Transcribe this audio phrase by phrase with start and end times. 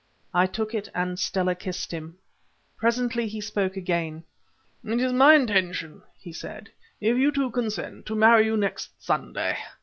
[0.33, 2.17] I took it, and Stella kissed him.
[2.75, 4.23] Presently he spoke again—
[4.83, 9.59] "It is my intention," he said, "if you two consent, to marry you next Sunday.